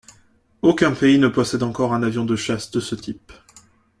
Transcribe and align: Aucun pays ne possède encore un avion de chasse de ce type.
Aucun 0.63 0.93
pays 0.93 1.19
ne 1.19 1.27
possède 1.27 1.61
encore 1.61 1.93
un 1.93 2.01
avion 2.01 2.25
de 2.25 2.35
chasse 2.35 2.71
de 2.71 2.79
ce 2.79 2.95
type. 2.95 3.31